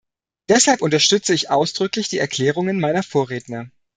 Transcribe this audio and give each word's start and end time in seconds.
Deshalb 0.49 0.81
unterstütze 0.81 1.31
ich 1.31 1.51
ausdrücklich 1.51 2.09
die 2.09 2.17
Erklärungen 2.17 2.79
meiner 2.79 3.03
Vorredner. 3.03 3.69